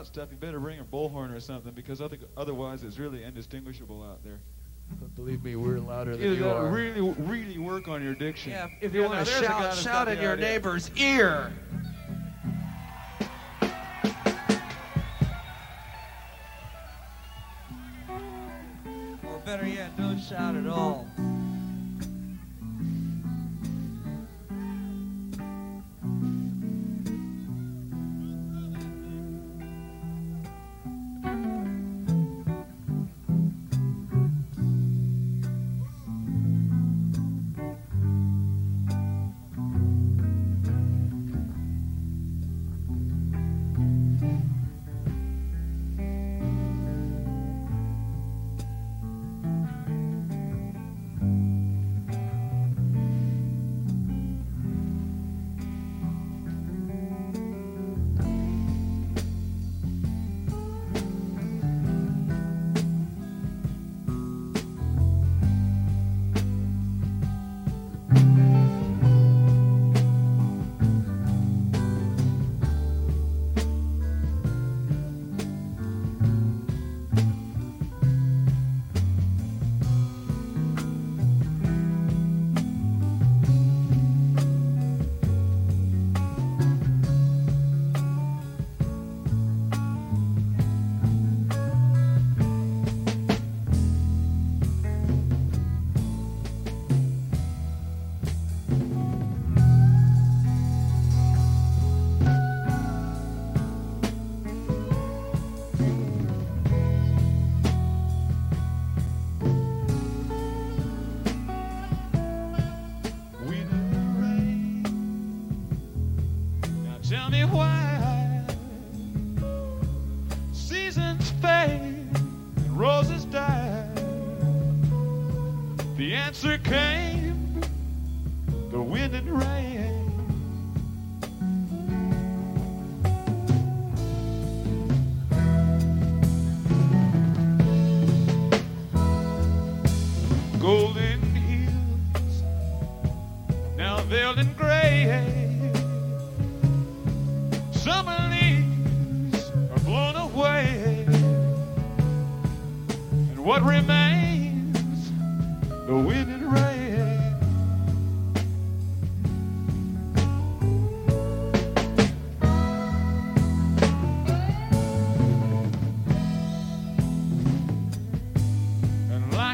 [0.00, 2.82] gonna come to shout stuff, you better bring a bullhorn or something because other, otherwise
[2.84, 4.38] it's really indistinguishable out there.
[5.00, 6.70] But believe me, we're louder than Either you that or are.
[6.70, 8.50] really, really work on your diction.
[8.52, 10.44] Yeah, if you Yeah, want to there's a guy shout, shout in your idea.
[10.46, 11.52] neighbor's ear.
[18.08, 21.06] Or better yet, don't shout at all.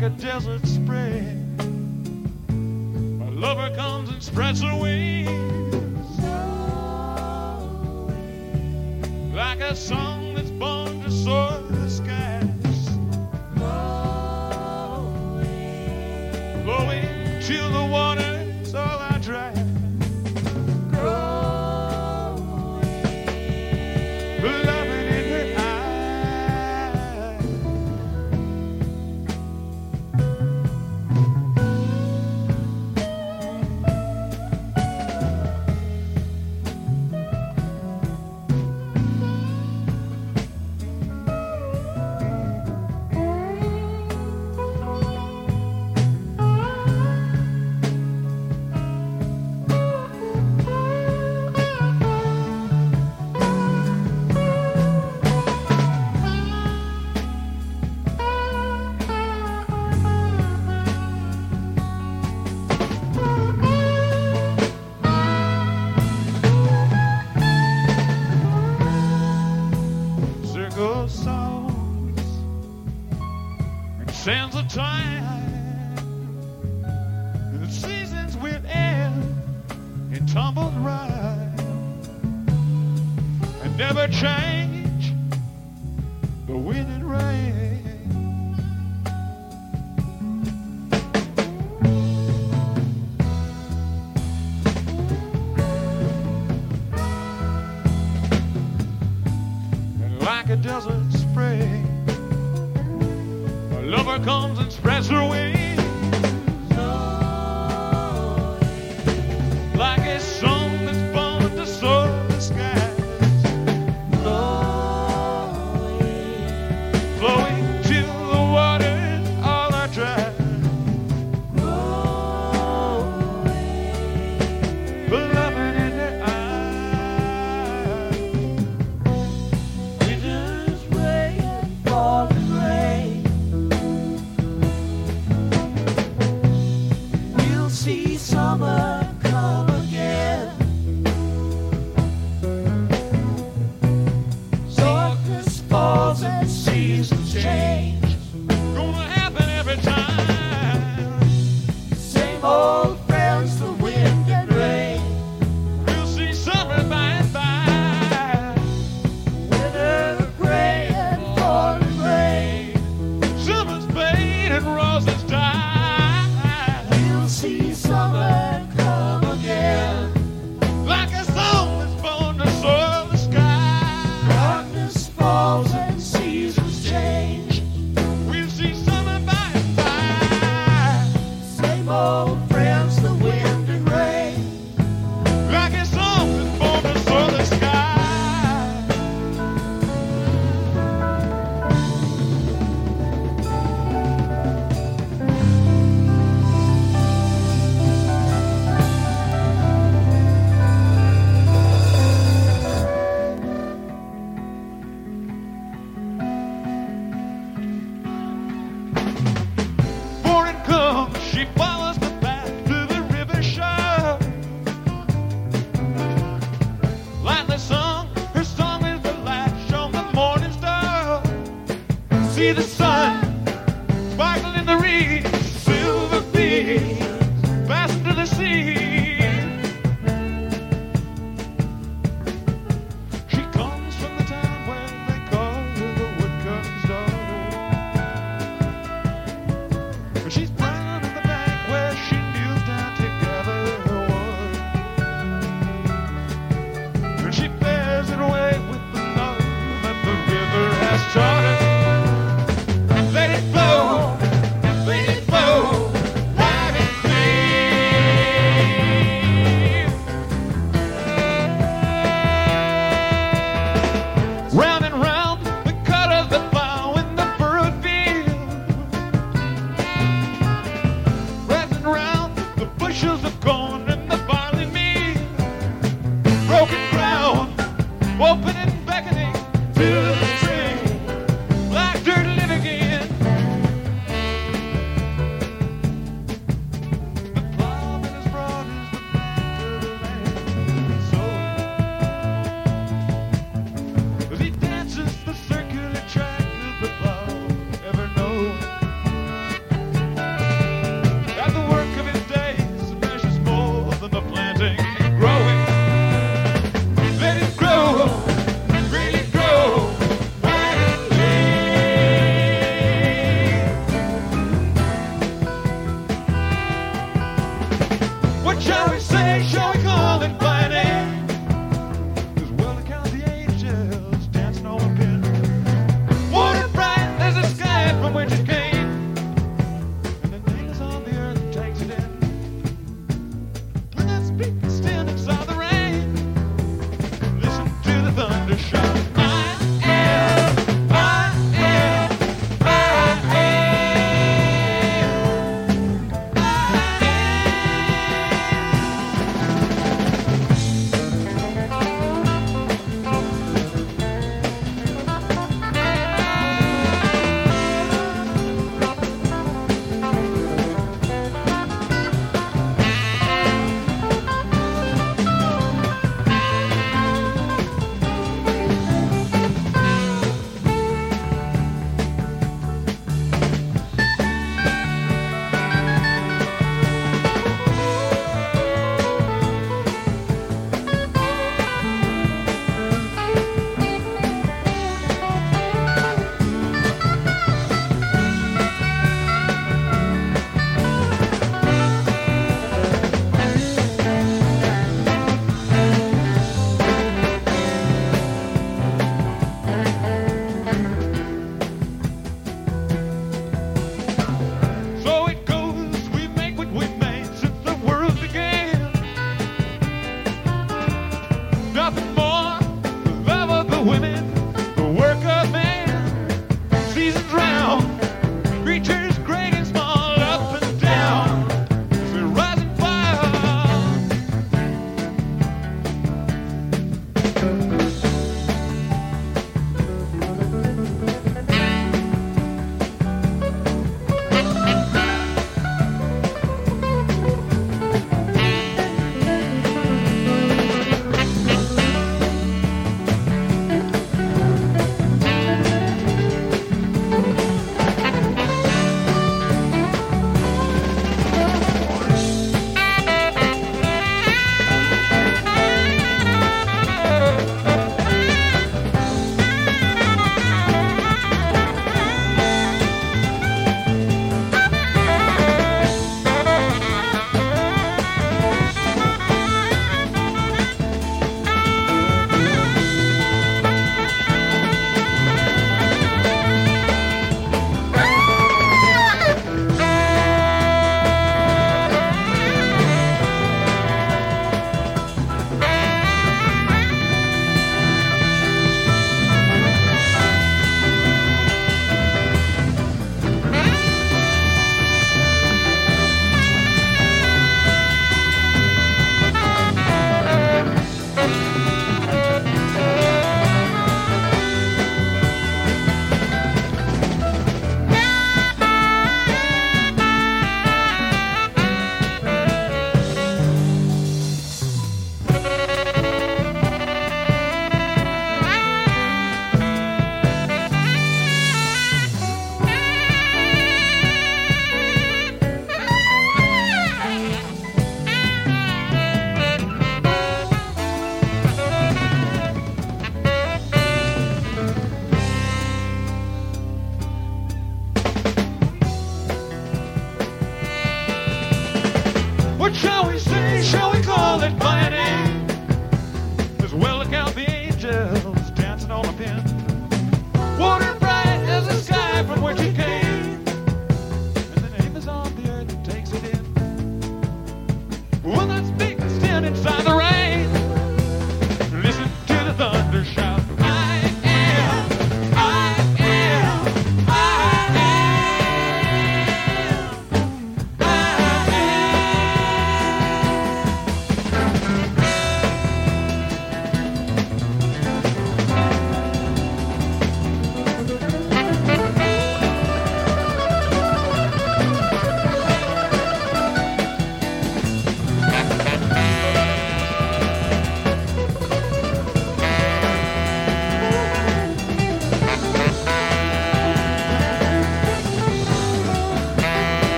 [0.00, 1.56] Like a desert spring.
[3.18, 6.18] My lover comes and spreads her wings
[9.34, 12.88] like a song that's born to soar the skies,
[16.64, 18.09] blowing till the waters
[74.70, 75.09] time.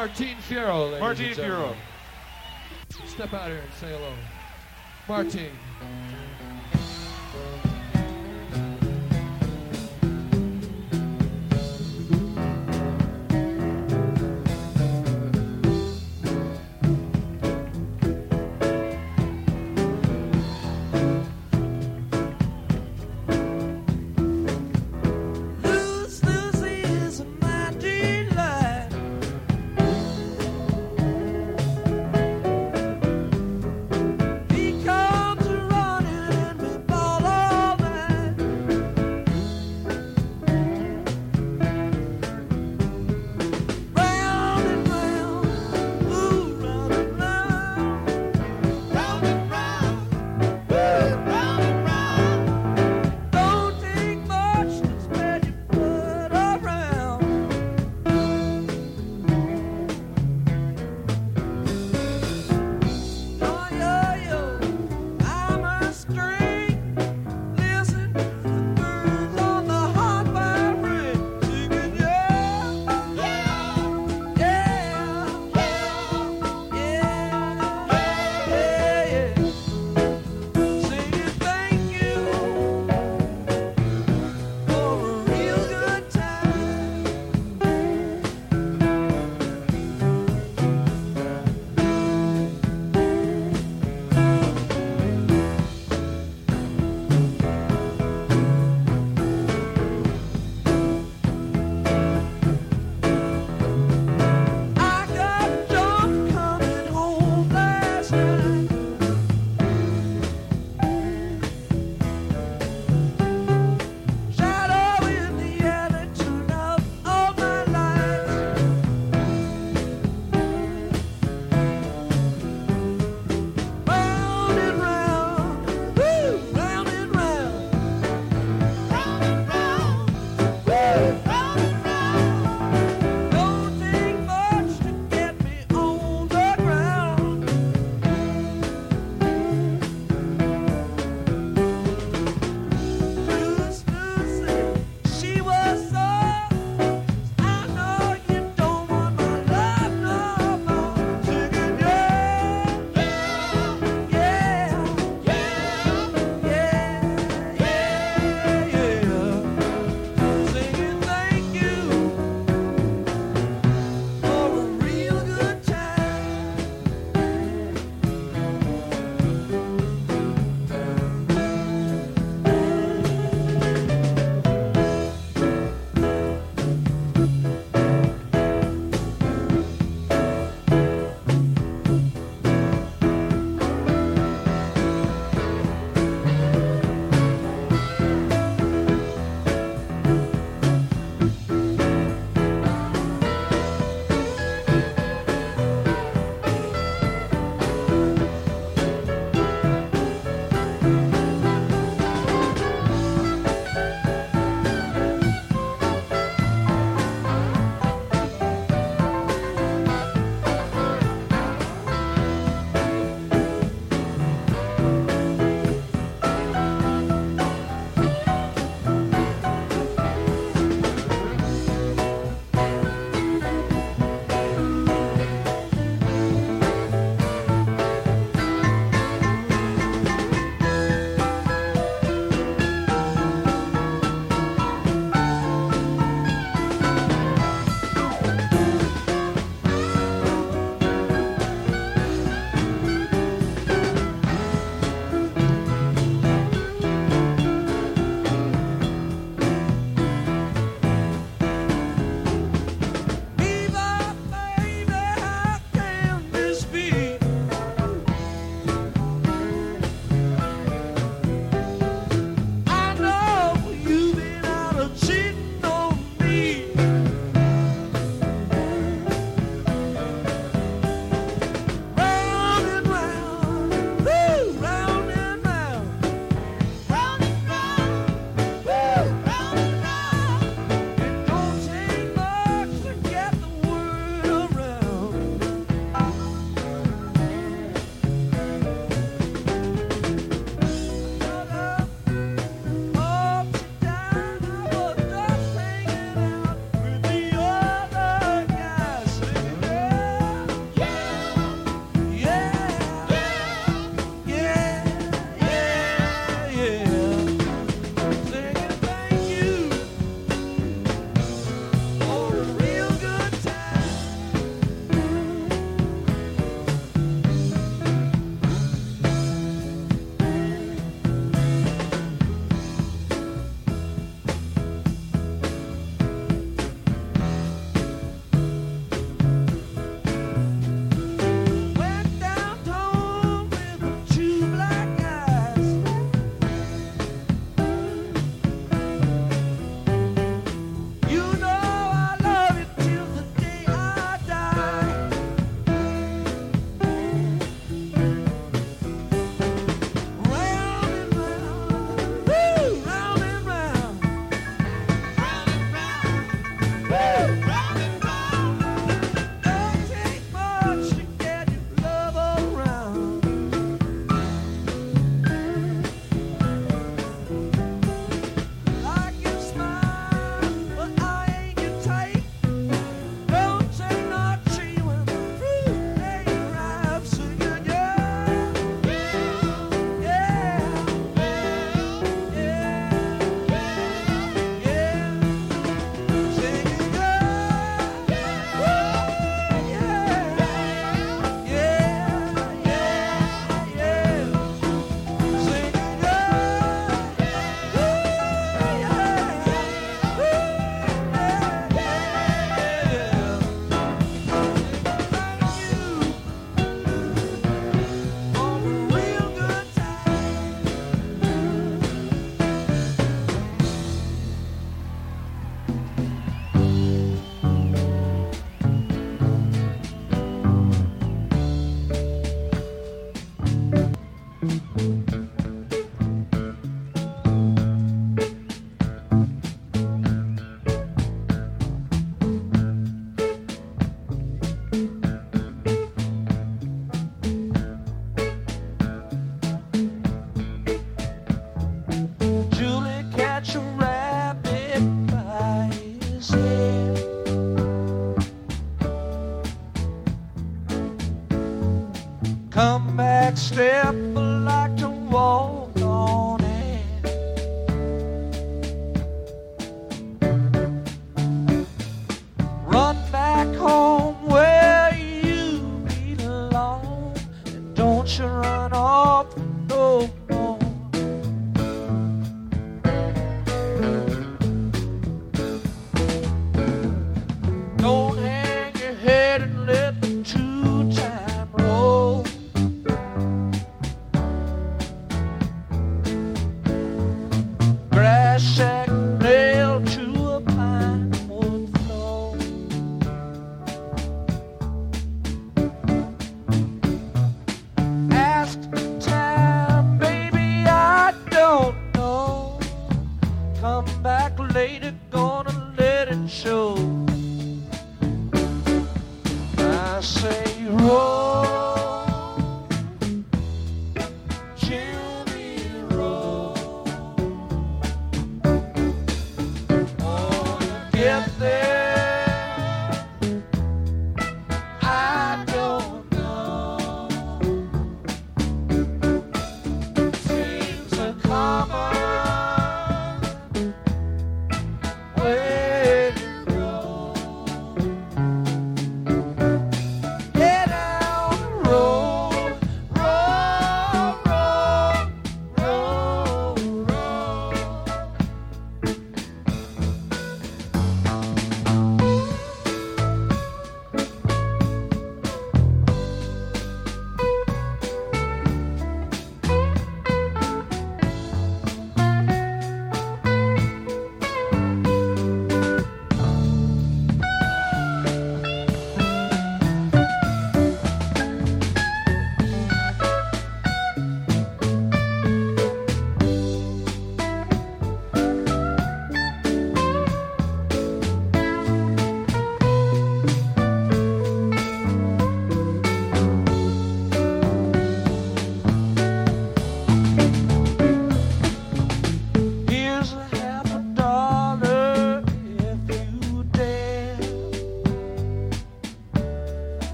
[0.00, 1.36] Martine Fierro, ladies and.
[1.36, 1.74] Fierro.
[3.06, 4.14] Step out here and say hello.
[5.06, 5.50] Martine.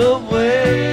[0.00, 0.89] The way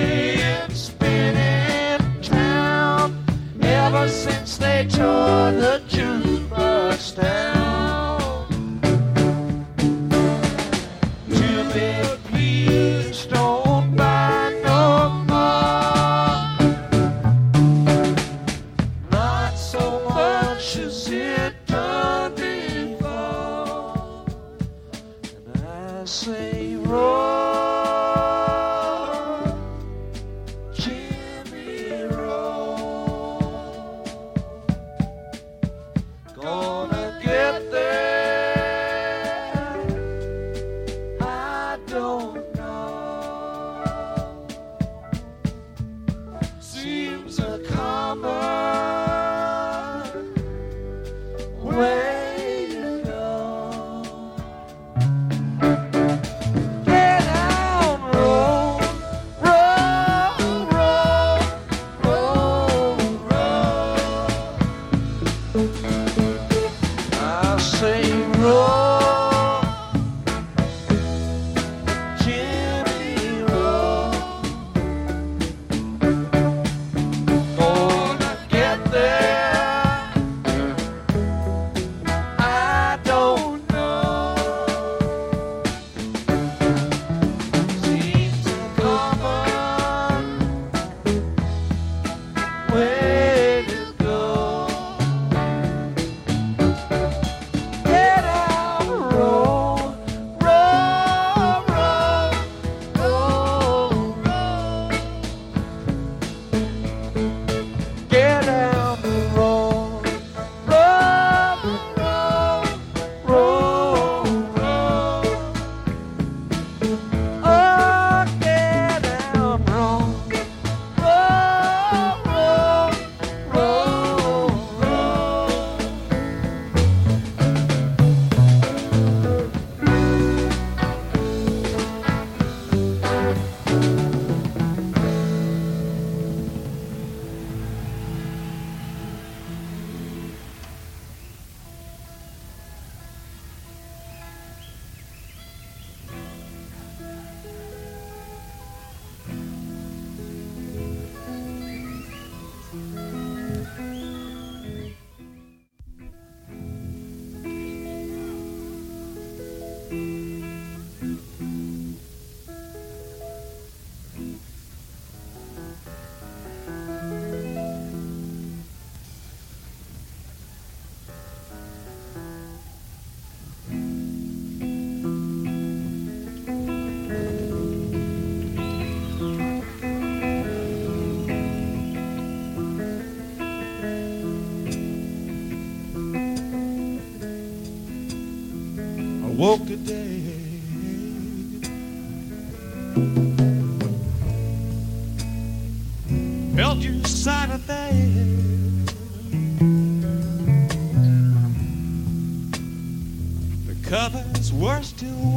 [204.59, 205.36] were still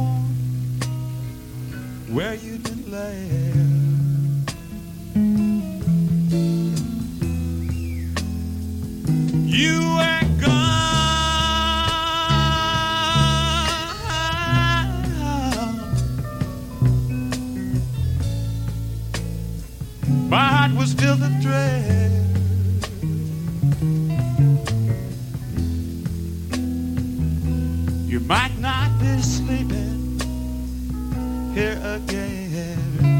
[31.53, 33.10] here again.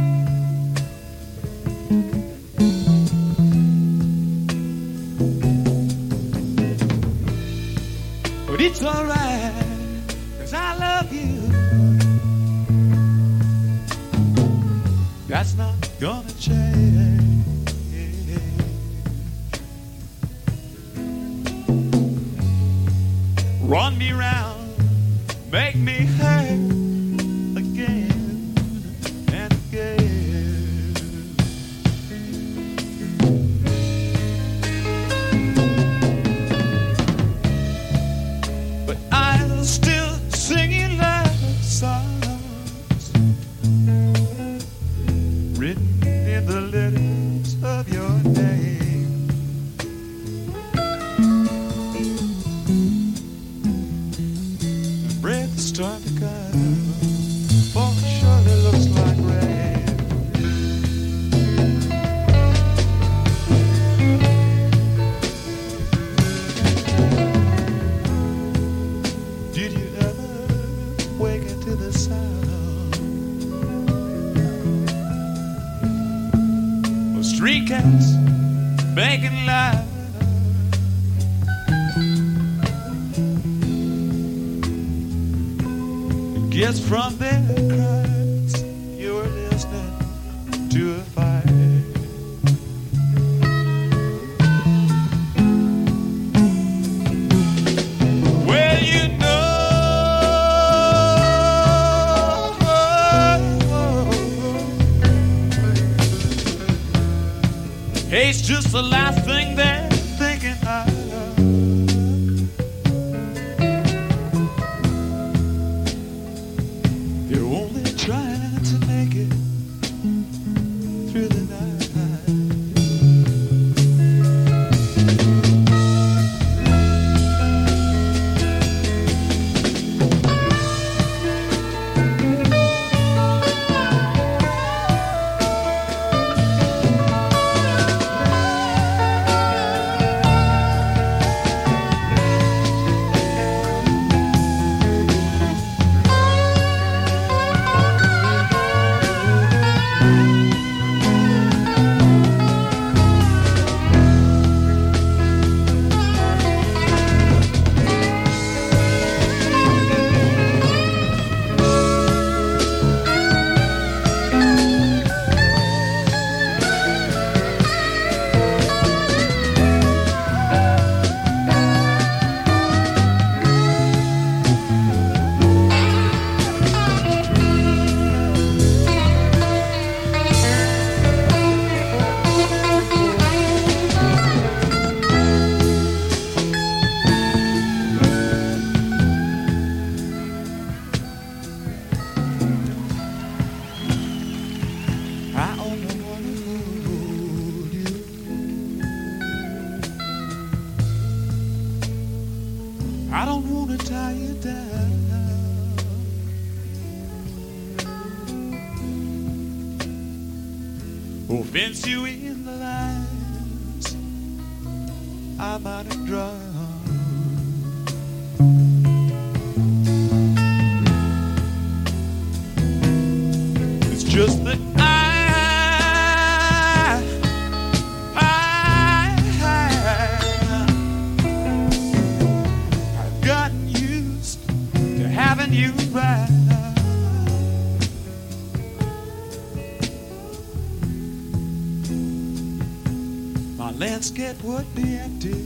[244.02, 245.46] basket would be empty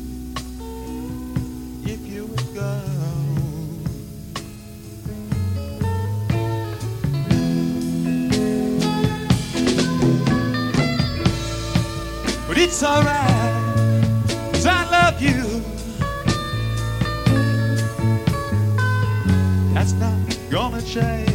[1.84, 2.82] if you would go.
[12.48, 14.06] But it's alright,
[14.54, 15.62] cause I love you.
[19.74, 20.16] That's not
[20.50, 21.35] gonna change.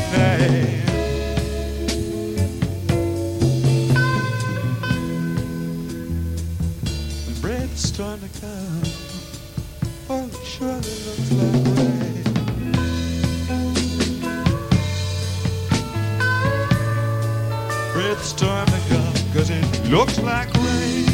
[19.41, 21.05] cause it looks like rain.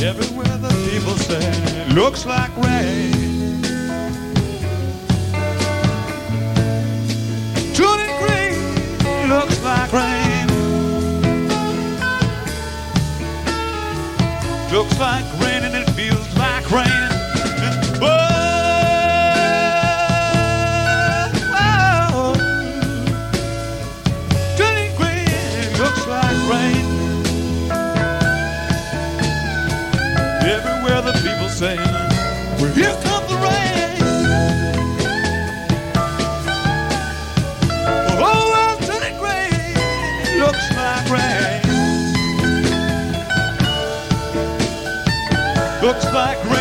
[0.00, 3.62] Everywhere the people stand, it looks like rain.
[7.74, 10.46] Turning green, looks like rain.
[14.70, 15.37] Looks like
[31.58, 31.76] sing.
[31.76, 33.98] Well, here comes the rain.
[38.20, 39.50] Oh, I'm turning gray.
[40.38, 41.62] Looks like rain.
[45.82, 46.57] Looks like rain.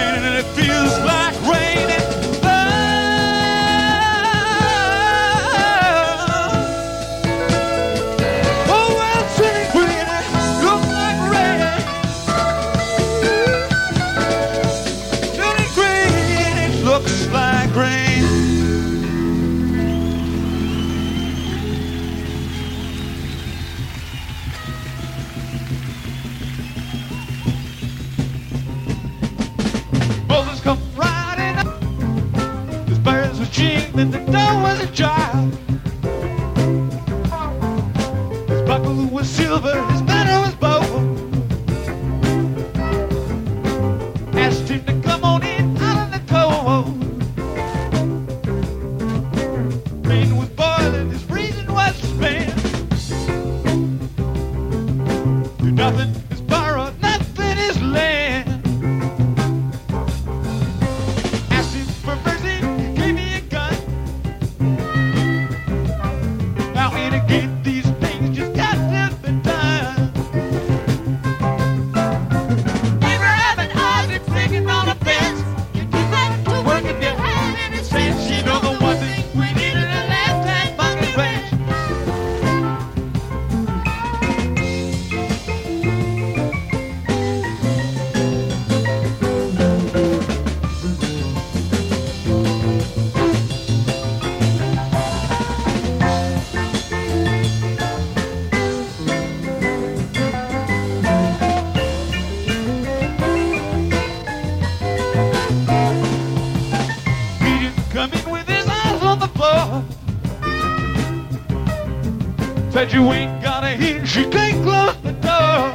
[112.77, 115.73] That you ain't got a hinge, she can't close the door.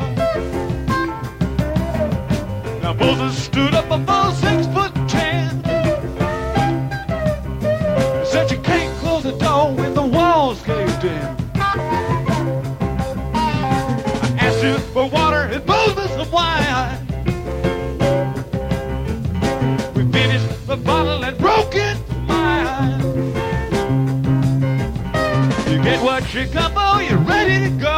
[2.81, 5.65] Now Moses stood up about six foot ten.
[8.25, 11.37] Said you can't close the door when the walls caved in.
[11.57, 11.67] I
[14.39, 16.99] asked you for water, and Moses of wine.
[19.97, 21.99] We finished the bottle and broke it.
[25.69, 26.72] You get what you got
[27.45, 27.92] did it go?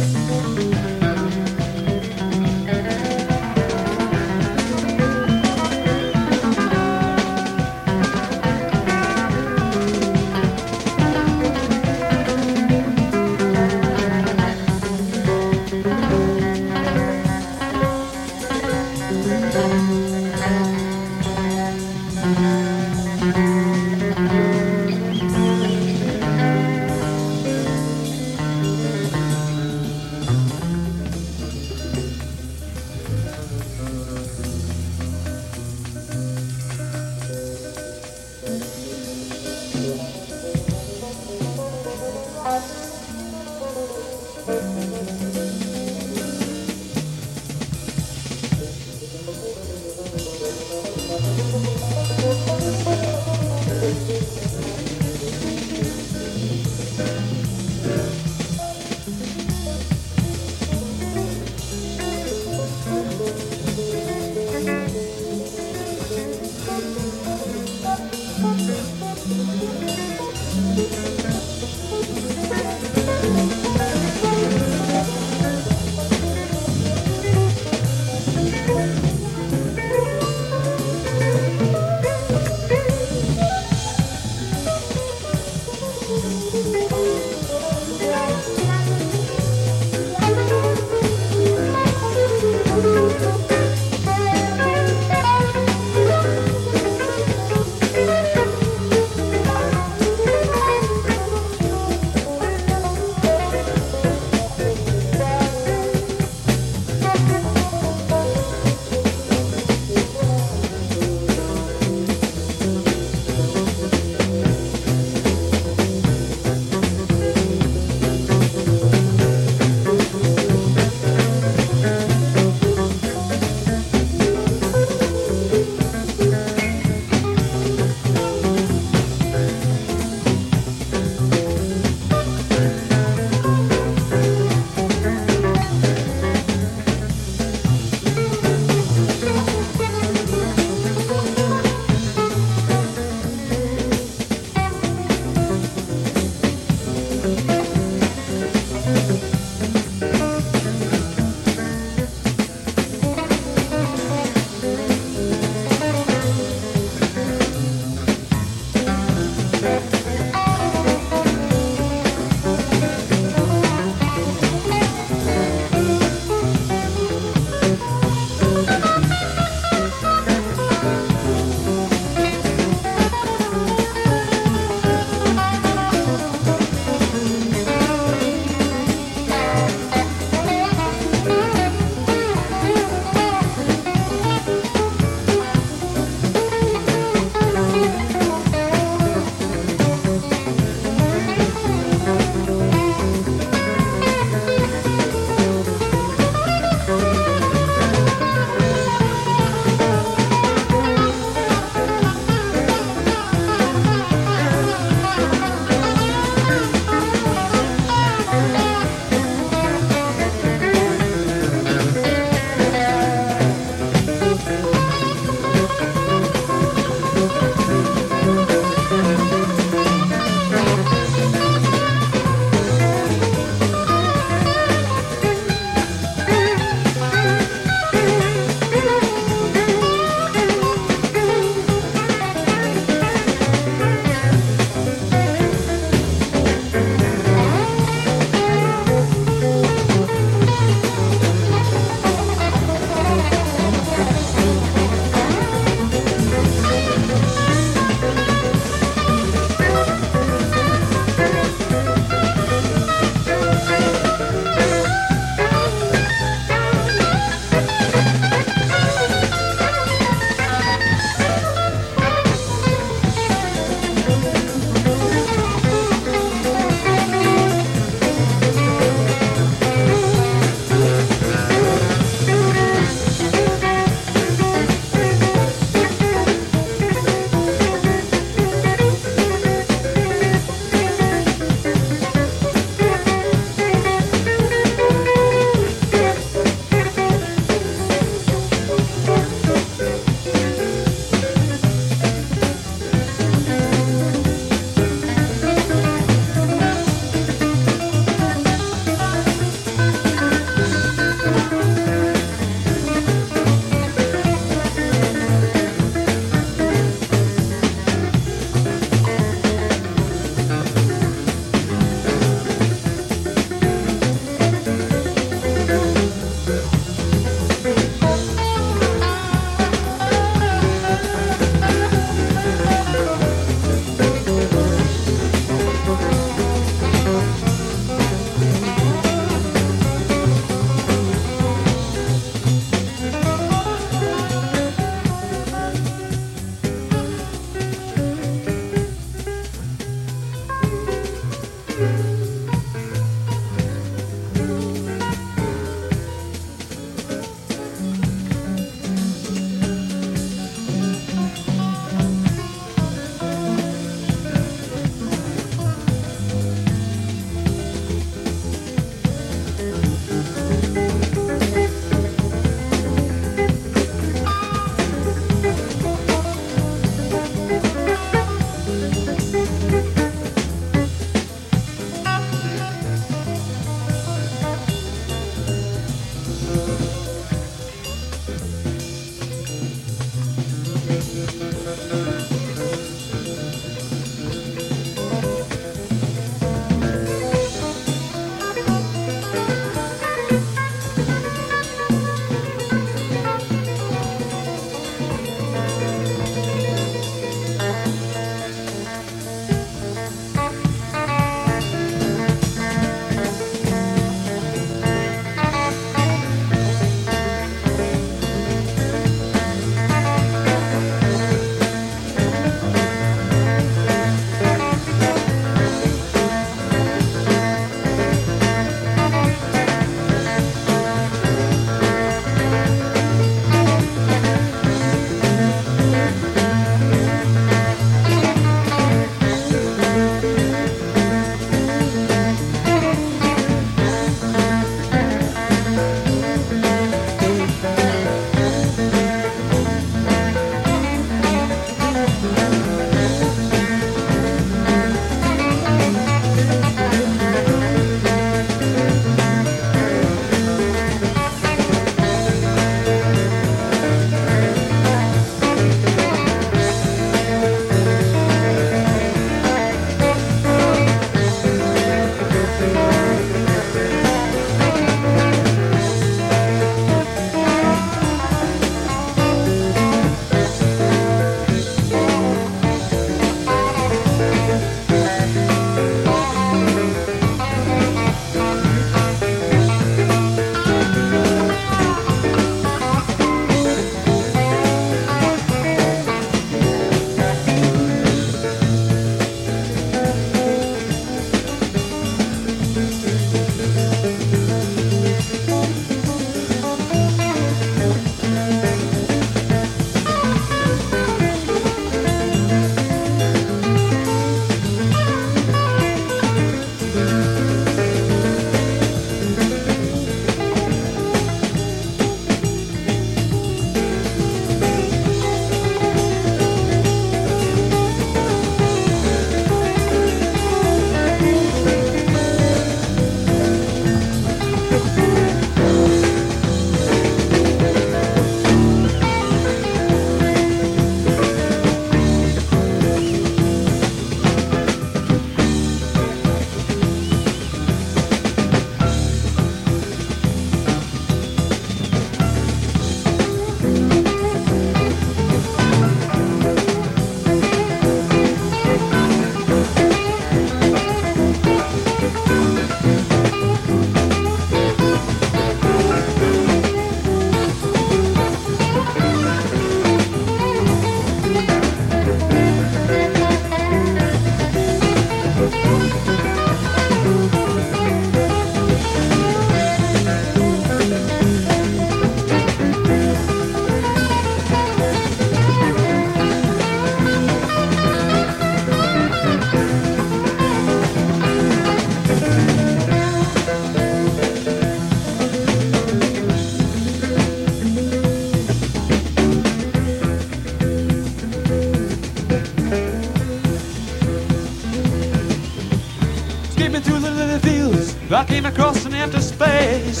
[598.38, 600.00] came across an empty space.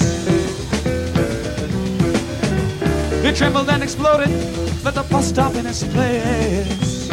[3.24, 4.30] It trembled and exploded,
[4.84, 7.08] but the bus stopped in its place.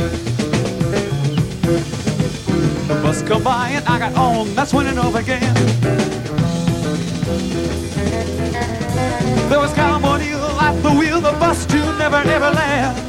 [2.87, 5.55] The bus come by and I got on, that's when it over again.
[9.49, 13.04] There was cowboy Neil at the wheel, the bus to never, never land.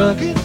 [0.00, 0.39] 여기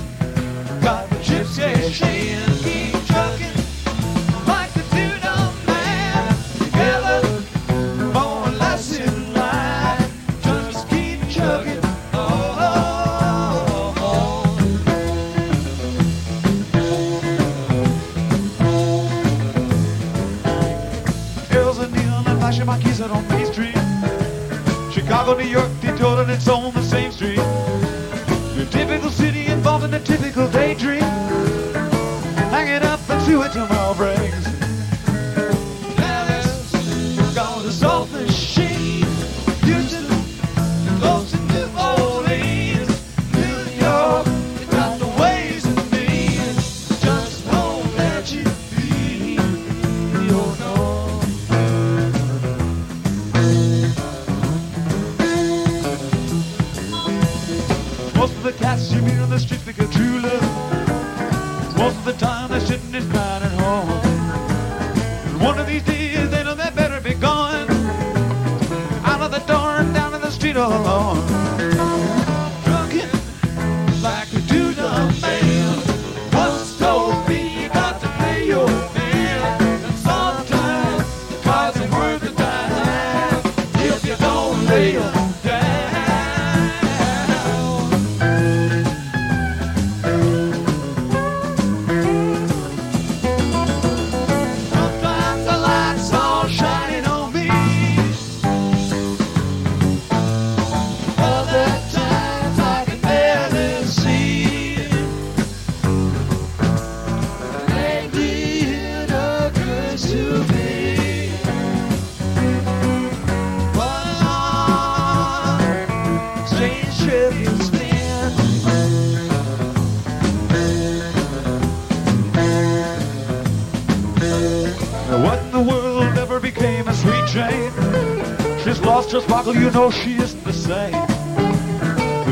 [129.46, 130.94] Well, you know she isn't the same.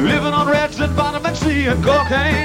[0.04, 2.43] Living on reds and vitamin C sea and cocaine.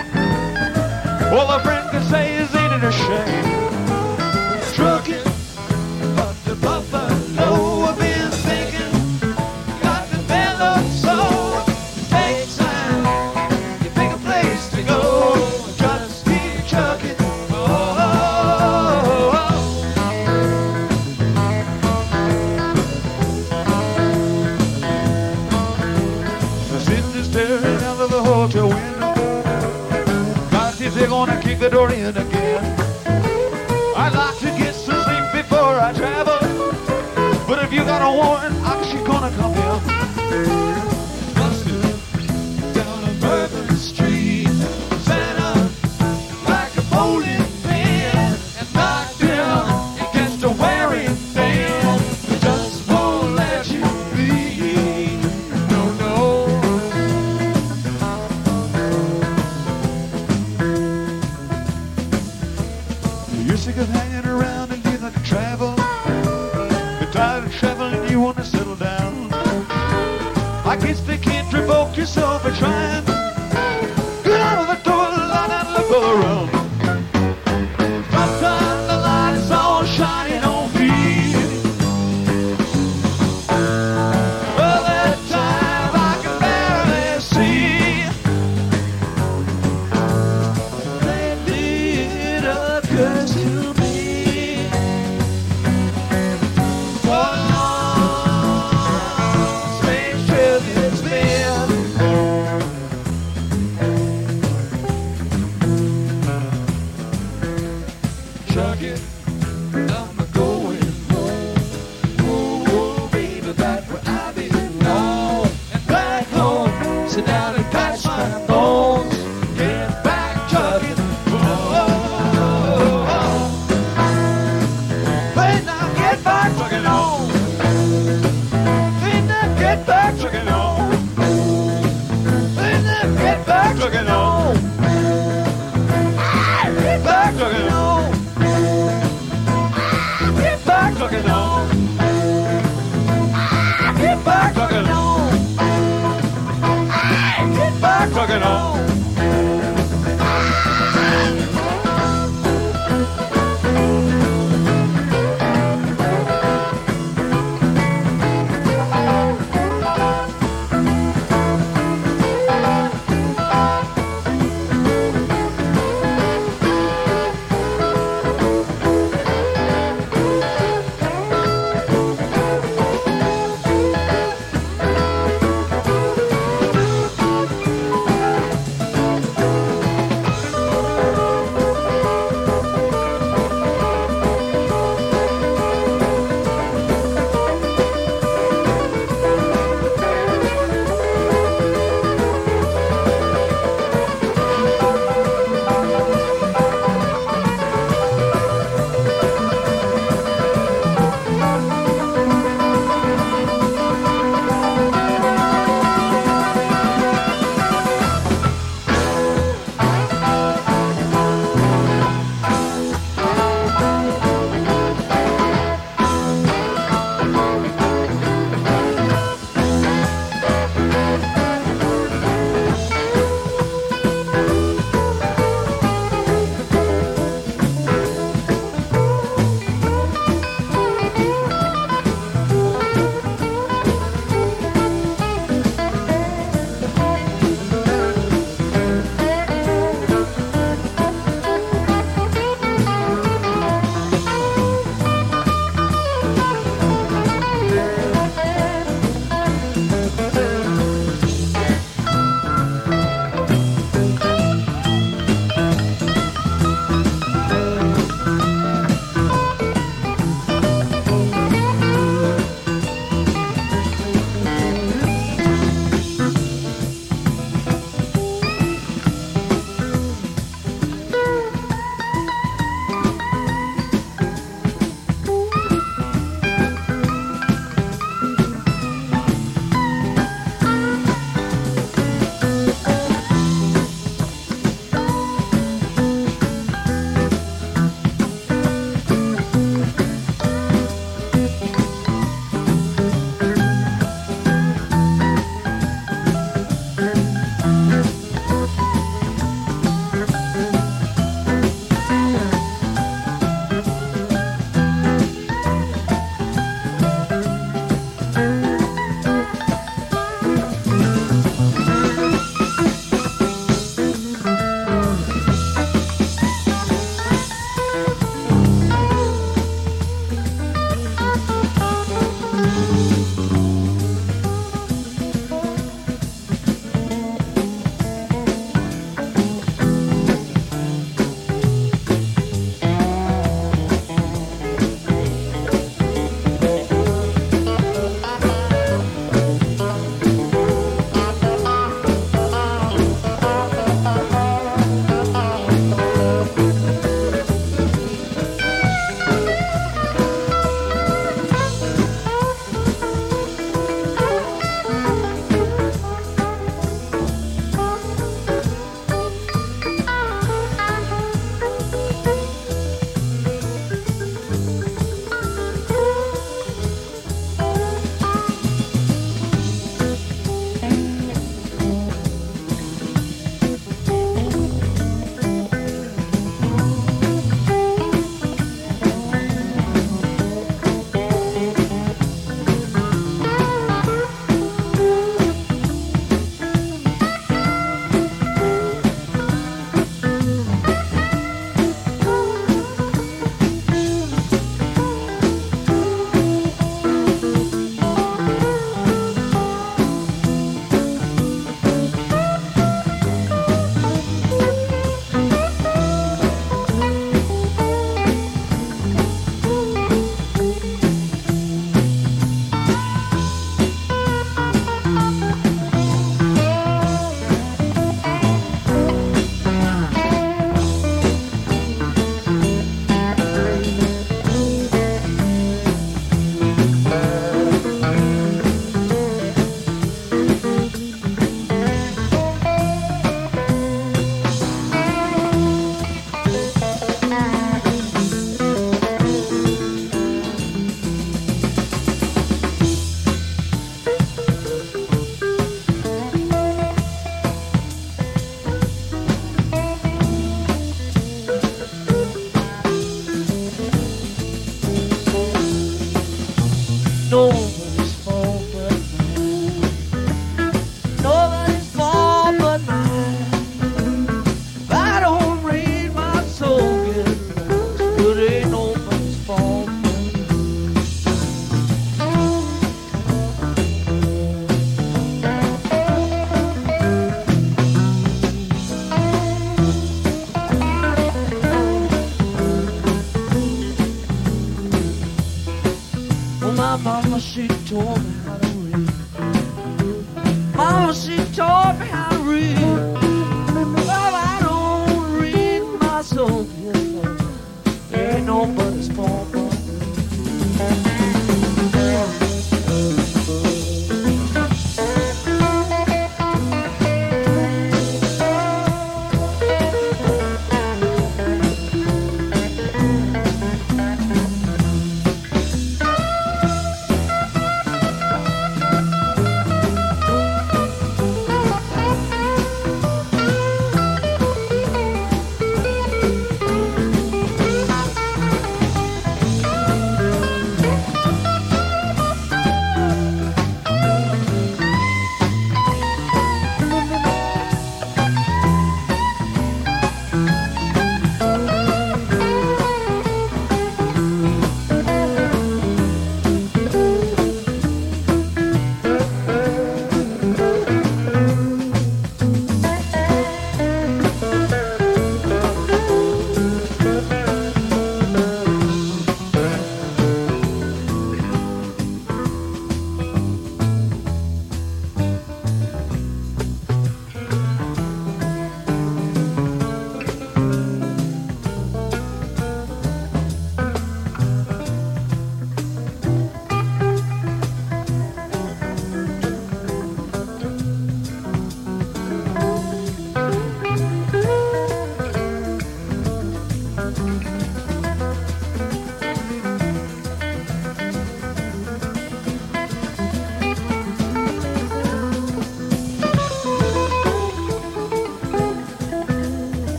[487.59, 488.38] She taught me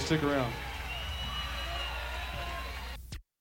[0.00, 0.45] stick around.